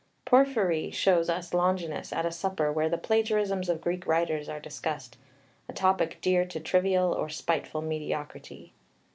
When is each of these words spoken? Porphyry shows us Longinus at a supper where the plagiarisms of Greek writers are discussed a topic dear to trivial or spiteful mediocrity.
Porphyry 0.25 0.89
shows 0.89 1.29
us 1.29 1.53
Longinus 1.53 2.11
at 2.11 2.25
a 2.25 2.31
supper 2.31 2.73
where 2.73 2.89
the 2.89 2.97
plagiarisms 2.97 3.69
of 3.69 3.81
Greek 3.81 4.07
writers 4.07 4.49
are 4.49 4.59
discussed 4.59 5.15
a 5.69 5.73
topic 5.73 6.17
dear 6.21 6.43
to 6.43 6.59
trivial 6.59 7.13
or 7.13 7.29
spiteful 7.29 7.83
mediocrity. 7.83 8.73